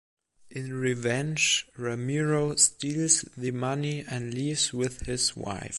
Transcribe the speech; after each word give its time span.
In 0.49 0.73
revenge, 0.73 1.67
Ramiro 1.77 2.55
steals 2.55 3.21
the 3.37 3.51
money 3.51 4.03
and 4.09 4.33
leaves 4.33 4.73
with 4.73 5.01
his 5.01 5.35
wife. 5.37 5.69